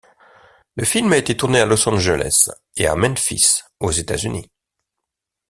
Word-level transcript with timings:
Le 0.77 0.83
film 0.83 1.13
a 1.13 1.17
été 1.17 1.37
tourné 1.37 1.59
à 1.59 1.67
Los 1.67 1.87
Angeles, 1.87 2.49
et 2.75 2.87
à 2.87 2.95
Memphis 2.95 3.61
aux 3.79 3.91
États-Unis. 3.91 4.49